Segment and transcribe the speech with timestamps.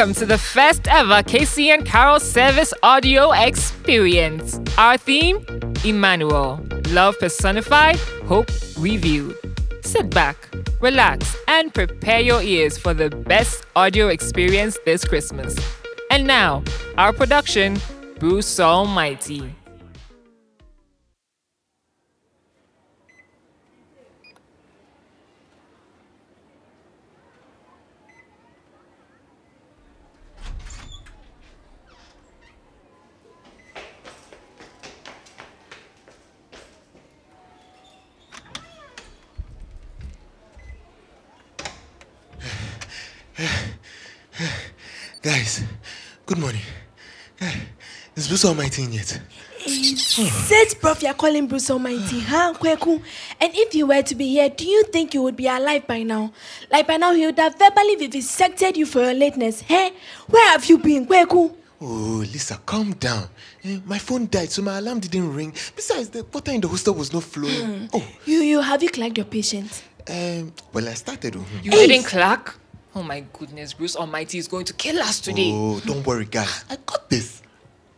[0.00, 4.58] Welcome to the first ever Casey and Carol service audio experience.
[4.78, 5.44] Our theme
[5.84, 9.34] Emmanuel, love personified, hope revealed.
[9.82, 10.48] Sit back,
[10.80, 15.54] relax, and prepare your ears for the best audio experience this Christmas.
[16.10, 16.64] And now,
[16.96, 17.76] our production,
[18.18, 19.54] Bruce Almighty.
[45.22, 45.62] Guys,
[46.26, 46.62] good morning.
[48.16, 49.20] Is Bruce Almighty in yet?
[49.66, 53.02] Said Prof, you're calling Bruce Almighty, huh, Kweku?
[53.40, 56.02] And if you were to be here, do you think you would be alive by
[56.02, 56.32] now?
[56.70, 59.60] Like by now, he would have verbally vivisected you for your lateness.
[59.60, 59.92] Hey,
[60.28, 61.54] where have you been, Kweku?
[61.82, 63.28] Oh, Lisa, calm down.
[63.64, 65.52] Eh, my phone died, so my alarm didn't ring.
[65.76, 67.88] Besides, the water in the hostel was not flowing.
[67.92, 69.82] Oh, You, you have you clerked your patient?
[70.08, 71.36] um, well, I started.
[71.36, 71.44] oh.
[71.62, 72.58] You didn't clerk?
[72.94, 75.52] Oh my goodness, Bruce Almighty is going to kill us today.
[75.54, 76.64] Oh, don't worry, guys.
[76.68, 77.40] I got this.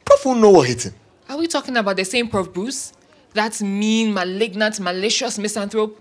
[0.04, 0.94] Prof won't know what hit him.
[1.28, 2.92] Are we talking about the same Prof Bruce?
[3.32, 5.98] That mean, malignant, malicious misanthrope?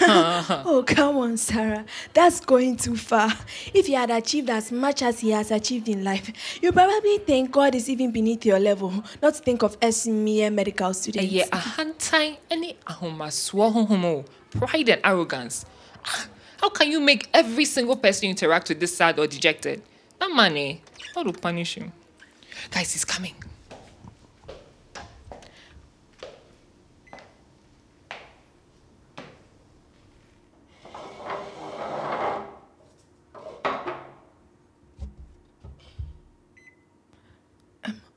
[0.00, 1.84] Oh, come on, Sarah.
[2.12, 3.32] That's going too far.
[3.74, 6.30] If he had achieved as much as he has achieved in life,
[6.62, 10.50] you probably think God is even beneath your level, not to think of us mere
[10.50, 11.32] medical students.
[11.32, 15.64] ɛyɛ ahantan ne ahomasoɔ honhom o pride and arrogance
[16.04, 16.26] Ah,
[16.60, 19.82] how can you make every single person you interact with this sad or dejected?
[20.18, 20.76] That man eh?
[21.14, 21.92] God will punish him.
[22.70, 23.34] Guys he's coming.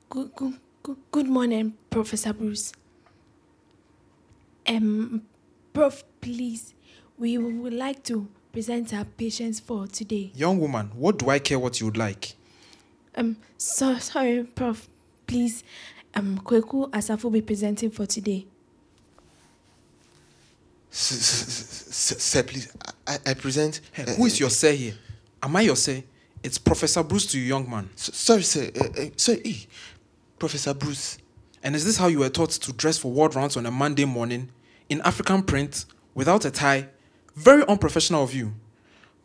[0.10, 2.74] Good, good, good, good morning, Professor Bruce.
[4.68, 5.22] Um,
[5.72, 6.74] Prof, please,
[7.18, 10.32] we would like to present our patients for today.
[10.36, 12.34] Young woman, what do I care what you would like?
[13.16, 14.88] Um, so sorry, Prof.
[15.28, 15.64] Please,
[16.16, 18.46] um, Kweku Asaf will be presenting for today.
[20.90, 22.74] Sir, please,
[23.08, 23.80] I, I present.
[23.94, 24.94] Hey, uh, who is your sir here?
[25.42, 26.04] Am I your sir?
[26.44, 27.90] It's Professor Bruce to you, young man.
[27.94, 28.70] s- sorry, sir.
[28.78, 29.54] Uh, uh, sorry, eh,
[30.38, 31.18] Professor Bruce.
[31.64, 34.04] And is this how you were taught to dress for ward rounds on a Monday
[34.06, 34.50] morning,
[34.90, 36.90] in African print, without a tie?
[37.36, 38.54] Very unprofessional of you.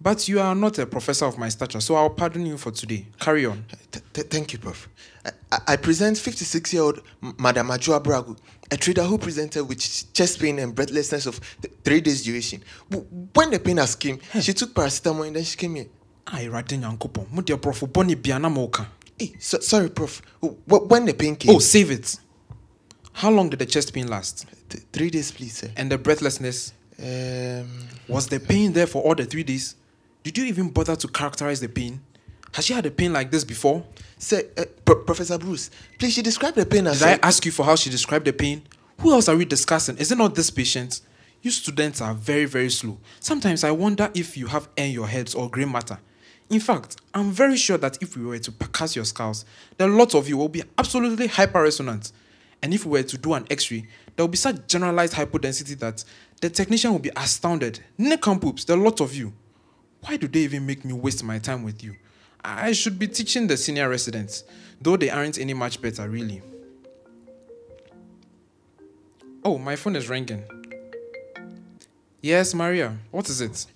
[0.01, 3.07] But you are not a professor of my stature, so I'll pardon you for today.
[3.19, 3.65] Carry on.
[3.91, 4.89] Th- th- thank you, Prof.
[5.25, 7.01] I, I- I present 56 year old
[7.39, 8.37] Madam Ajua Bragu,
[8.71, 12.63] a trader who presented with chest pain and breathlessness of th- three days duration.
[12.91, 14.41] W- When the pain has came, hmm.
[14.41, 15.87] she took paracetamol and then she came here.
[16.27, 18.87] Ay, Radin Yankopon, mo dear prof, boni biana moka.
[19.19, 20.21] Hey, eh, so, sorry, Prof.
[20.43, 22.17] W- When the pain came, Oh, save it.
[23.15, 24.45] How long did the chest pain last?
[24.69, 25.71] th- three days, please, sir.
[25.75, 26.75] And the breathlessness?
[26.99, 27.69] Um,
[28.09, 29.77] Was the pain there for all the three days?
[30.23, 32.01] Did you even bother to characterize the pain?
[32.53, 33.85] Has she had a pain like this before?
[34.19, 37.01] sir, uh, Pro- Professor Bruce, please, she described the pain as.
[37.01, 38.63] Did I ask you for how she described the pain?
[39.01, 39.99] Who else are we discussing?
[39.99, 41.01] Is it not this patient?
[41.43, 42.99] You students are very, very slow.
[43.21, 45.99] Sometimes I wonder if you have air in your heads or grey matter.
[46.49, 49.45] In fact, I'm very sure that if we were to percuss your skulls,
[49.77, 52.13] then lots of you will be absolutely hyperresonant.
[52.63, 56.05] And if we were to do an x-ray, there will be such generalized hypodensity that
[56.41, 57.81] the technician will be astounded.
[57.99, 59.33] Nincompoops, there are lots of you.
[60.03, 61.97] Why do they even make me waste my time with you?
[62.45, 64.45] I should be teaching the senior residents,
[64.81, 66.43] though they aren't any much better, really.
[69.45, 70.45] Oh, my phone is ringing.
[72.21, 73.67] Yes, Maria, what is it?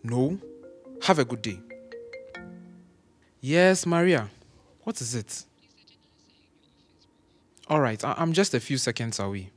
[0.03, 0.37] No?
[1.03, 1.61] Have a good day.
[3.39, 4.29] Yes, Maria.
[4.83, 5.45] What is it?
[7.69, 9.51] All right, I- I'm just a few seconds away.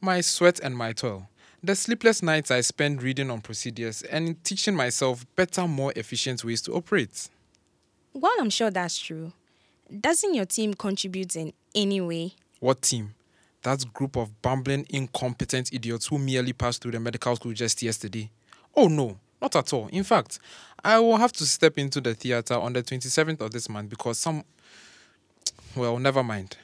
[0.00, 1.26] My sweat and my toil.
[1.62, 6.60] The sleepless nights I spend reading on procedures and teaching myself better, more efficient ways
[6.62, 7.30] to operate.
[8.12, 9.32] Well, I'm sure that's true,
[10.00, 12.34] doesn't your team contribute in any way?
[12.60, 13.14] What team?
[13.62, 18.30] That group of bumbling, incompetent idiots who merely passed through the medical school just yesterday.
[18.76, 19.88] Oh no, not at all.
[19.88, 20.38] In fact,
[20.84, 24.18] I will have to step into the theater on the 27th of this month because
[24.18, 24.44] some.
[25.74, 26.56] Well, never mind.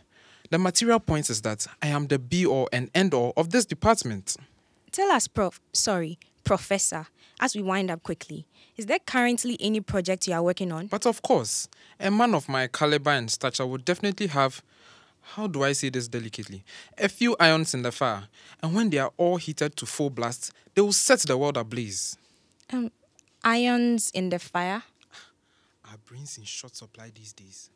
[0.50, 3.64] The material point is that I am the be all and end all of this
[3.64, 4.36] department.
[4.92, 5.60] Tell us, Prof.
[5.72, 7.06] Sorry, Professor,
[7.40, 10.86] as we wind up quickly, is there currently any project you are working on?
[10.86, 11.68] But of course,
[11.98, 14.62] a man of my caliber and stature would definitely have,
[15.32, 16.64] how do I say this delicately,
[16.98, 18.28] a few irons in the fire.
[18.62, 22.16] And when they are all heated to full blast, they will set the world ablaze.
[22.70, 22.90] Um,
[23.42, 24.82] irons in the fire?
[25.90, 27.70] Our brains in short supply these days.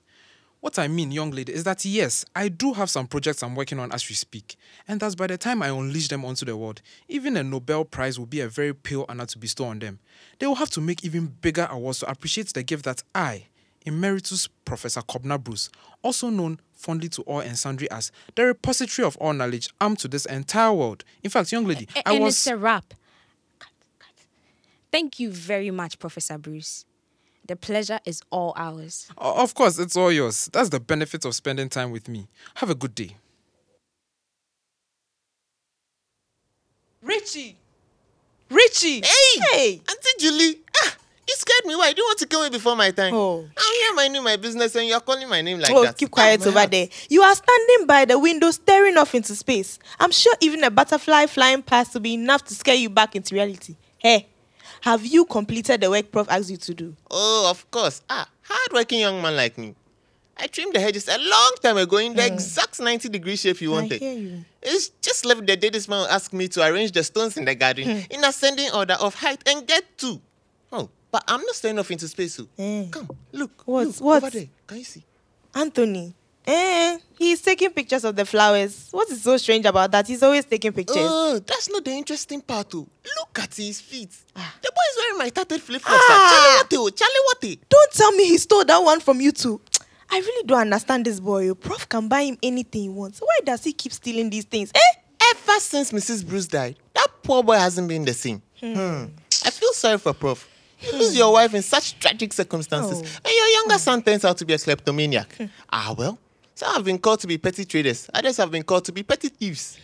[0.61, 3.79] What I mean, young lady, is that yes, I do have some projects I'm working
[3.79, 4.57] on as we speak,
[4.89, 8.19] and that by the time I unleash them onto the world, even a Nobel Prize
[8.19, 10.01] will be a very pale honor to bestow on them.
[10.41, 13.47] They will have to make even bigger awards to appreciate the gift that I,
[13.87, 15.71] Emeritus Professor Kobna Bruce,
[16.03, 20.09] also known fondly to all and sundry as the repository of all knowledge, armed to
[20.09, 21.05] this entire world.
[21.23, 22.35] In fact, young lady, A- I and was.
[22.37, 22.95] it's a wrap.
[23.59, 24.09] Cut, cut.
[24.93, 26.85] Thank you very much, Professor Bruce.
[27.47, 29.09] The pleasure is all ours.
[29.17, 30.51] O- Of course, it's all yours.
[30.53, 32.29] That's the benefit of spending time with me.
[32.57, 33.17] Have a good day.
[37.03, 37.57] Richie!
[38.51, 39.01] Richie!
[39.03, 39.41] Hey!
[39.53, 39.73] Hey!
[39.89, 40.61] Auntie Julie!
[41.29, 41.77] You scared me.
[41.77, 41.89] Why?
[41.89, 43.13] You don't want to kill me before my time.
[43.13, 43.41] Oh.
[43.57, 45.99] I'm here minding my business and you're calling my name like oh, that.
[45.99, 46.71] keep quiet my over heart.
[46.71, 46.89] there.
[47.11, 49.79] You are standing by the window staring off into space.
[50.01, 53.35] I'm sure even a butterfly flying past will be enough to scare you back into
[53.35, 53.77] reality.
[53.99, 54.27] Hey,
[54.81, 56.97] have you completed the work Prof asked you to do?
[57.11, 58.01] Oh, of course.
[58.09, 59.75] Ah, hardworking young man like me.
[60.41, 63.73] I trimmed the hedges a long time ago in the exact 90 degree shape you
[63.73, 64.01] wanted.
[64.01, 64.45] I hear you.
[64.63, 67.55] It's just left the day this man asked me to arrange the stones in the
[67.57, 70.21] garden in ascending order of height and get to.
[71.09, 72.35] Oh, but I'm not staring off into space.
[72.35, 72.47] So.
[72.59, 72.87] Eh.
[72.91, 73.63] Come, look.
[73.65, 73.87] What?
[73.87, 74.17] look, What?
[74.25, 74.49] Over there.
[74.67, 75.05] Can you see?
[75.55, 76.15] Anthony.
[76.47, 78.89] Eh, he's taking pictures of the flowers.
[78.91, 80.07] What is so strange about that?
[80.07, 80.97] He's always taking pictures.
[80.99, 82.75] Oh, that's not the interesting part.
[82.75, 82.87] Oh.
[83.19, 84.17] Look at his feet.
[84.35, 84.55] Ah.
[84.63, 86.03] The boy is wearing my tattered flip flops.
[86.09, 86.65] Ah.
[86.71, 86.97] Charlie, what?
[86.97, 87.69] Charlie, what?
[87.69, 89.61] Don't tell me he stole that one from you too.
[90.11, 91.51] I really don't understand this boy.
[91.51, 91.55] oh.
[91.55, 93.21] Prof can buy him anything he wants.
[93.21, 94.73] Why does he keep stealing these things?
[94.75, 95.01] Eh?
[95.35, 96.27] Ever since Mrs.
[96.27, 98.41] Bruce died, that poor boy hasn't been the same.
[98.59, 99.05] Hmm.
[99.45, 100.49] I feel sorry for Prof.
[100.81, 103.21] You lose your wife in such tragic circumstances, Oh.
[103.25, 105.37] and your younger son turns out to be a kleptomaniac.
[105.71, 106.19] ah, well,
[106.55, 109.29] some have been called to be petty traders, others have been called to be petty
[109.29, 109.77] thieves.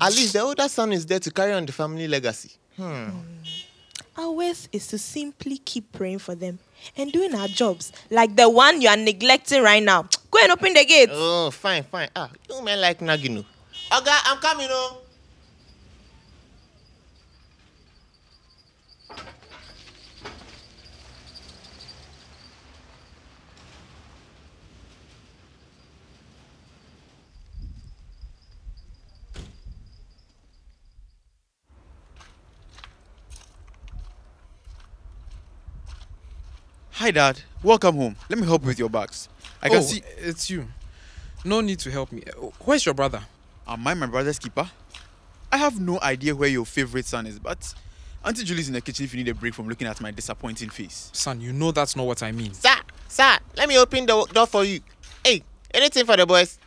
[0.00, 2.50] At least the older son is there to carry on the family legacy.
[2.78, 3.12] Our
[4.16, 6.58] Ours is to simply keep praying for them
[6.96, 10.02] and doing our jobs, like the one you are neglecting right now.
[10.30, 11.08] Go and open the gate.
[11.12, 12.08] Oh, fine, fine.
[12.16, 13.44] Ah, you men like Nagino.
[13.90, 14.98] Oga, I'm coming, oh.
[36.98, 37.40] Hi, Dad.
[37.62, 38.16] Welcome home.
[38.28, 39.28] Let me help you with your bags.
[39.62, 40.02] I can oh, see.
[40.16, 40.66] it's you.
[41.44, 42.24] No need to help me.
[42.64, 43.22] Where's your brother?
[43.68, 44.68] Am I my brother's keeper?
[45.52, 47.72] I have no idea where your favorite son is, but
[48.24, 50.70] Auntie Julie's in the kitchen if you need a break from looking at my disappointing
[50.70, 51.10] face.
[51.12, 52.52] Son, you know that's not what I mean.
[52.52, 52.74] Sir,
[53.06, 54.80] sir, let me open the door for you.
[55.24, 56.58] Hey, anything for the boys?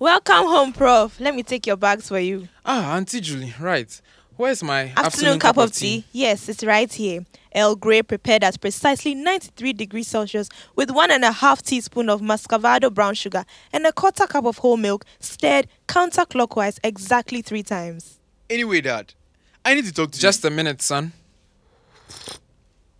[0.00, 1.20] Welcome home, Prof.
[1.20, 2.48] Let me take your bags for you.
[2.64, 4.00] Ah, Auntie Julie, right.
[4.36, 6.04] Where's my Afternoon, cup, of tea.
[6.12, 7.24] Yes, it's right here.
[7.54, 12.20] Earl Grey prepared at precisely 93 degrees Celsius with one and a half teaspoon of
[12.20, 18.18] muscovado brown sugar and a quarter cup of whole milk, stirred counterclockwise exactly three times.
[18.50, 19.14] Anyway, Dad,
[19.64, 20.20] I need to talk to you.
[20.20, 21.12] Just a minute, son.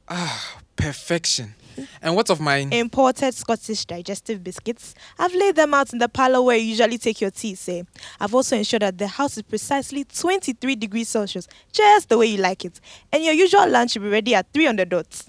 [0.09, 1.55] Ah, perfection.
[2.03, 2.73] And what of mine?
[2.73, 4.95] Imported Scottish digestive biscuits.
[5.19, 7.81] I've laid them out in the parlor where you usually take your tea, say.
[7.81, 7.83] Eh?
[8.21, 12.39] I've also ensured that the house is precisely 23 degrees Celsius, just the way you
[12.39, 12.81] like it.
[13.13, 15.23] And your usual lunch will be ready at 3 on the dot.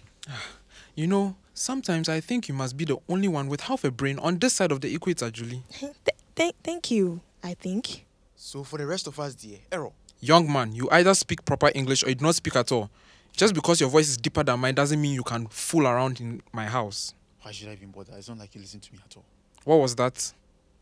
[0.95, 4.19] You know, sometimes I think you must be the only one with half a brain
[4.19, 5.63] on this side of the equator, Julie.
[5.79, 5.93] Th-
[6.35, 8.05] th- thank you, I think.
[8.35, 9.91] So for the rest of us, dear, error.
[10.19, 12.89] Young man, you either speak proper English or you do not speak at all.
[13.38, 16.41] Just because your voice is deeper than mine doesn't mean you can fool around in
[16.51, 17.13] my house.
[17.44, 18.13] Why should I even bother?
[18.17, 19.24] It's not like you listen to me at all.
[19.63, 20.34] What was that?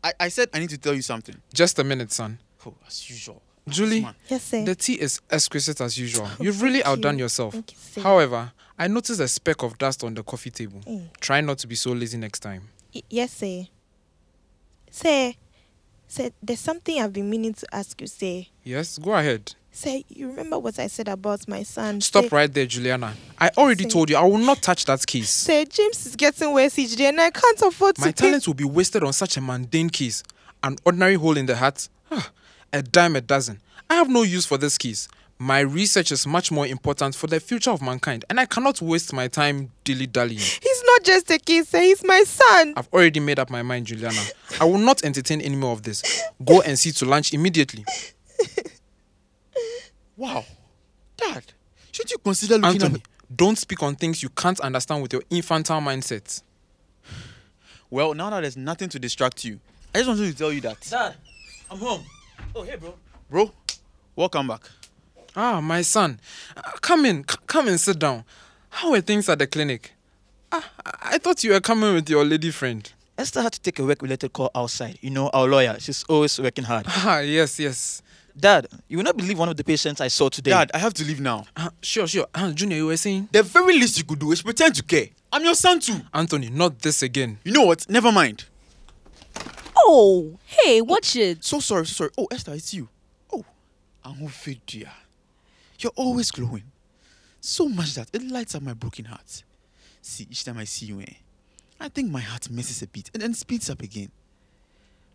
[0.02, 1.36] I, I said I need to tell you something.
[1.52, 2.38] Just a minute, son.
[2.66, 3.42] Oh, as usual.
[3.68, 4.14] Julie, Man.
[4.28, 4.64] Yes, sir.
[4.64, 6.28] the tea is exquisite as usual.
[6.40, 6.84] You've really you.
[6.84, 7.52] outdone yourself.
[7.52, 8.00] Thank you, sir.
[8.00, 10.80] However, I noticed a speck of dust on the coffee table.
[10.86, 11.08] Mm.
[11.20, 12.68] Try not to be so lazy next time.
[12.94, 13.64] Y- yes, sir.
[14.90, 15.34] Sir,
[16.08, 18.44] sir, there's something I've been meaning to ask you, sir.
[18.62, 19.54] Yes, go ahead.
[19.76, 22.00] Sir, you remember what I said about my son?
[22.00, 23.12] Stop Sir- right there, Juliana.
[23.38, 25.28] I already Say- told you I will not touch that case.
[25.28, 28.26] Sir, James is getting worse each day and I can't afford My to pay.
[28.28, 30.22] talents will be wasted on such a mundane case.
[30.62, 31.90] An ordinary hole in the heart?
[32.10, 32.30] Ah,
[32.72, 33.60] a dime a dozen.
[33.90, 35.08] I have no use for this case.
[35.38, 39.12] My research is much more important for the future of mankind, and I cannot waste
[39.12, 40.40] my time dilly dallying.
[40.40, 41.80] He's not just a kid, sir.
[41.82, 42.72] He's my son.
[42.78, 44.22] I've already made up my mind, Juliana.
[44.58, 46.02] I will not entertain any more of this.
[46.42, 47.84] Go and see to lunch immediately.
[50.16, 50.44] Wow.
[51.16, 51.44] Dad,
[51.92, 53.02] should you consider looking Anthony, at me?
[53.34, 56.42] don't speak on things you can't understand with your infantile mindset.
[57.90, 59.60] Well, now that there's nothing to distract you,
[59.94, 60.80] I just wanted to tell you that.
[60.90, 61.14] Dad,
[61.70, 62.04] I'm home.
[62.54, 62.94] Oh, hey, bro.
[63.30, 63.52] Bro,
[64.14, 64.62] welcome back.
[65.34, 66.18] Ah, my son.
[66.56, 67.24] Uh, come in.
[67.28, 68.24] C- come and sit down.
[68.70, 69.92] How are things at the clinic?
[70.50, 72.90] Ah, I-, I thought you were coming with your lady friend.
[73.18, 74.98] Esther had to take a work-related call outside.
[75.00, 75.76] You know, our lawyer.
[75.78, 76.86] She's always working hard.
[76.88, 78.02] Ah, yes, yes.
[78.38, 80.50] Dad, you will not believe one of the patients I saw today.
[80.50, 81.46] Dad, I have to leave now.
[81.56, 82.26] Uh, sure, sure.
[82.34, 83.28] Uh, Junior, you were saying?
[83.32, 85.06] The very least you could do is pretend to care.
[85.32, 86.00] I'm your son too.
[86.12, 87.38] Anthony, not this again.
[87.44, 87.88] You know what?
[87.88, 88.44] Never mind.
[89.78, 91.44] Oh, hey, watch it.
[91.44, 92.10] So sorry, so sorry.
[92.18, 92.88] Oh, Esther, it's you.
[93.32, 93.44] Oh,
[94.04, 94.90] Angofidia.
[95.78, 96.64] You're always glowing.
[97.40, 99.44] So much that it lights up my broken heart.
[100.02, 101.14] See, each time I see you, eh,
[101.80, 104.10] I think my heart misses a beat and then speeds up again.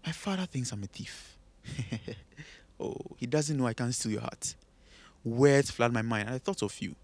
[0.05, 1.37] My father thinks I'm a thief.
[2.81, 4.55] oh, he doesn't know I can't steal your heart.
[5.23, 6.95] Words flood my mind and I thought of you.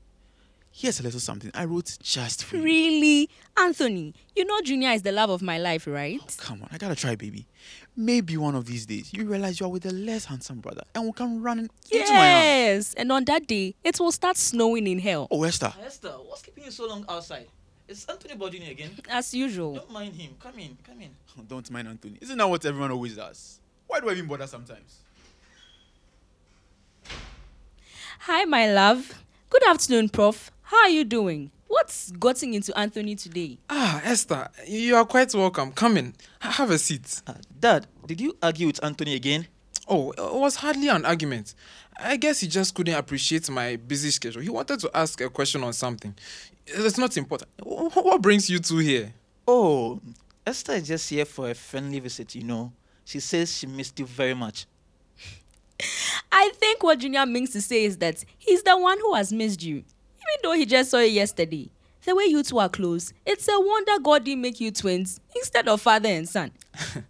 [0.72, 2.64] Here's a little something I wrote just for you.
[2.64, 3.30] Really?
[3.58, 6.20] Anthony, you know Junior is the love of my life, right?
[6.22, 7.48] Oh, Come on, I gotta try, baby.
[7.96, 11.06] Maybe one of these days you realize you are with a less handsome brother and
[11.06, 12.46] will come running into my arms.
[12.46, 12.94] Yes.
[12.96, 15.28] And on that day, it will start snowing in hell.
[15.32, 15.74] Oh, Esther.
[15.84, 17.48] Esther, what's keeping you so long outside?
[17.88, 18.92] It's Anthony Bodini again.
[19.10, 19.76] As usual.
[19.76, 20.36] Don't mind him.
[20.40, 21.10] Come in, come in.
[21.48, 22.18] Don't mind Anthony.
[22.22, 23.60] Isn't that what everyone always does?
[23.88, 25.00] Why do I even bother sometimes?
[28.20, 29.24] Hi, my love.
[29.50, 30.52] Good afternoon, Prof.
[30.64, 31.52] How are you doing?
[31.68, 33.60] What's gotten into Anthony today?
[33.70, 35.72] Ah, Esther, you are quite welcome.
[35.72, 36.14] Come in.
[36.42, 37.22] Ha- Have a seat.
[37.28, 39.48] Uh, Dad, did you argue with Anthony again?
[39.88, 41.56] Oh, it was hardly an argument.
[42.00, 44.42] I guess he just couldn't appreciate my busy schedule.
[44.42, 46.14] He wanted to ask a question on something.
[46.66, 47.50] It's not important.
[47.62, 49.14] Wh- What brings you two here?
[49.48, 50.02] Oh,
[50.46, 52.72] Esther is just here for a friendly visit, you know.
[53.06, 54.66] She says she missed you very much.
[56.32, 59.64] I think what Junior means to say is that he's the one who has missed
[59.64, 61.70] you, even though he just saw you yesterday.
[62.06, 65.68] The way you two are close, it's a wonder God didn't make you twins instead
[65.68, 66.52] of father and son.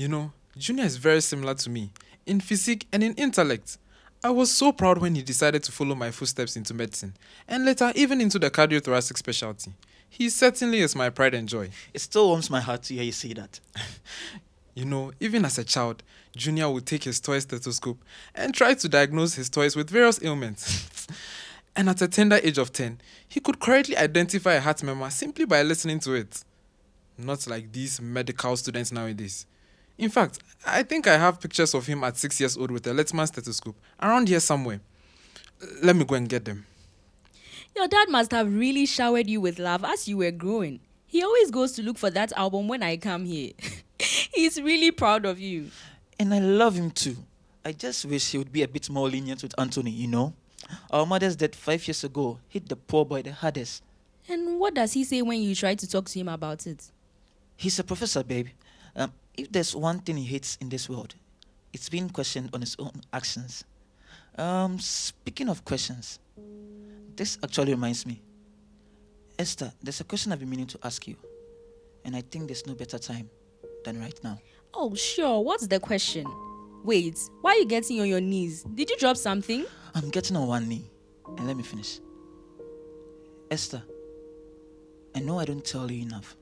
[0.00, 1.90] You know, Junior is very similar to me
[2.24, 3.76] in physique and in intellect.
[4.24, 7.14] I was so proud when he decided to follow my footsteps into medicine
[7.46, 9.74] and later even into the cardiothoracic specialty.
[10.08, 11.68] He certainly is my pride and joy.
[11.92, 13.60] It still warms my heart to hear you say that.
[14.74, 16.02] You know, even as a child,
[16.36, 18.02] Junior would take his toy stethoscope
[18.34, 21.06] and try to diagnose his toys with various ailments.
[21.76, 25.44] and at a tender age of 10, he could correctly identify a heart murmur simply
[25.44, 26.44] by listening to it.
[27.18, 29.46] Not like these medical students nowadays.
[29.98, 32.90] In fact, I think I have pictures of him at six years old with a
[32.90, 34.80] Littmann stethoscope around here somewhere.
[35.82, 36.64] Let me go and get them.
[37.76, 40.80] Your dad must have really showered you with love as you were growing.
[41.06, 43.52] He always goes to look for that album when I come here.
[44.32, 45.70] He's really proud of you.
[46.18, 47.16] And I love him too.
[47.64, 50.32] I just wish he would be a bit more lenient with Anthony, you know?
[50.90, 53.82] Our mother's death five years ago hit the poor boy the hardest.
[54.28, 56.90] And what does he say when you try to talk to him about it?
[57.56, 58.48] He's a professor, babe.
[58.94, 61.14] Um, if there's one thing he hates in this world,
[61.72, 63.64] it's being questioned on his own actions.
[64.38, 66.20] Um, speaking of questions,
[67.16, 68.22] this actually reminds me.
[69.38, 71.16] Esther, there's a question I've been meaning to ask you,
[72.04, 73.28] and I think there's no better time
[73.84, 74.38] than right now.
[74.74, 75.40] Oh, sure.
[75.40, 76.26] What's the question?
[76.84, 78.62] Wait, why are you getting on your knees?
[78.74, 79.66] Did you drop something?
[79.94, 80.90] I'm getting on one knee,
[81.36, 82.00] and let me finish.
[83.50, 83.82] Esther,
[85.14, 86.36] I know I don't tell you enough,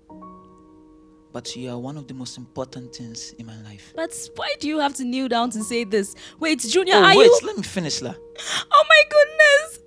[1.32, 3.92] but you are one of the most important things in my life.
[3.96, 6.14] But why do you have to kneel down to say this?
[6.38, 7.40] Wait, Junior, oh, are wait, you?
[7.44, 8.14] let me finish, La.
[8.70, 9.80] Oh my goodness!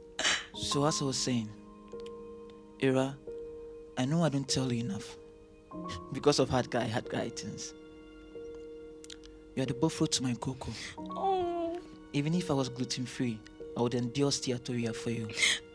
[0.70, 1.50] So, as I was saying,
[2.84, 3.16] Ira,
[3.98, 5.18] I know I don't tell you enough
[6.14, 7.74] because of hard guy, hard guy things.
[9.56, 10.72] You are the buffalo to my cocoa.
[10.98, 11.80] Oh,
[12.14, 13.40] Even if I was gluten free,
[13.78, 15.28] I would endure steatorrhea for you.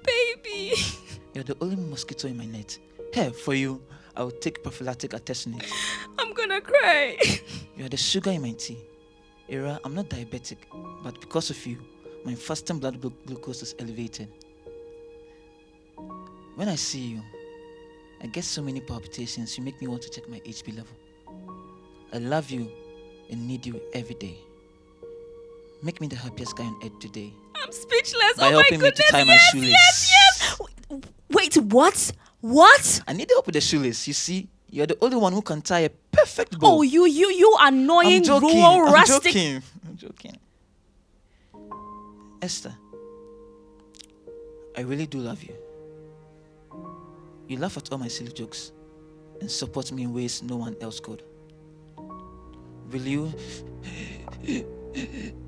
[0.04, 0.72] baby.
[1.34, 2.78] You're the only mosquito in my net.
[3.12, 3.82] Hey, for you,
[4.16, 5.70] I will take prophylactic artesunate.
[6.18, 7.18] I'm gonna cry.
[7.76, 8.78] You are the sugar in my tea.
[9.48, 10.56] Era, I'm not diabetic,
[11.04, 11.78] but because of you,
[12.24, 14.28] my fasting blood glu- glucose is elevated.
[16.56, 17.22] When I see you,
[18.22, 20.96] I get so many palpitations, you make me want to check my HP level.
[22.12, 22.70] I love you
[23.30, 24.38] and need you every day.
[25.82, 27.32] Make me the happiest guy on earth today.
[27.54, 28.36] I'm speechless.
[28.36, 29.10] By oh my helping me to goodness.
[29.10, 29.70] tie my yes, shoelace.
[29.70, 30.58] yes,
[30.90, 31.00] yes.
[31.30, 32.12] Wait, what?
[32.40, 33.02] What?
[33.06, 34.06] I need help with the shoelace.
[34.08, 36.78] You see, you're the only one who can tie a perfect bow.
[36.78, 38.48] Oh, you, you, you annoying I'm joking.
[38.56, 39.32] rural I'm rustic.
[39.32, 39.62] joking.
[39.86, 40.38] I'm joking.
[42.42, 42.74] Esther,
[44.76, 45.54] I really do love you.
[47.48, 48.72] You laugh at all my silly jokes
[49.40, 51.22] and support me in ways no one else could.
[52.90, 53.32] Will you?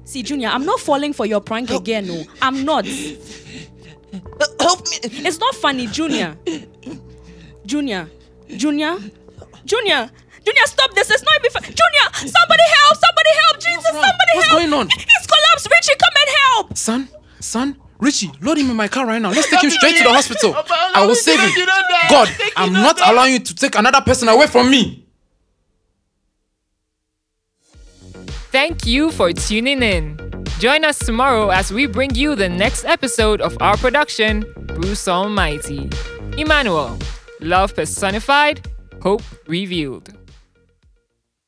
[0.05, 2.07] See, Junior, I'm not falling for your prank again.
[2.07, 2.85] No, I'm not.
[4.61, 4.97] Help me!
[5.03, 6.37] It's not funny, Junior.
[7.67, 8.09] Junior,
[8.49, 8.97] Junior,
[9.65, 10.11] Junior,
[10.45, 11.11] Junior, stop this.
[11.11, 11.63] It's not even fun.
[11.63, 12.97] Junior, somebody help!
[12.97, 13.61] Somebody help!
[13.61, 14.03] Jesus, wrong?
[14.03, 14.61] somebody What's help!
[14.61, 14.89] What's going on?
[14.89, 15.69] He's collapsed.
[15.71, 16.77] Richie, come and help!
[16.77, 17.09] Son,
[17.41, 19.31] son, Richie, load him in my car right now.
[19.31, 20.55] Let's take him straight to the hospital.
[20.95, 21.51] I will save him.
[22.09, 25.05] God, I'm not allowing you to take another person away from me.
[28.51, 30.17] Thank you for tuning in.
[30.59, 35.91] Join us tomorrow as we bring you the next episode of our production, Bruce Almighty.
[36.37, 36.99] Emmanuel,
[37.41, 38.67] love personified,
[39.03, 40.13] hope revealed.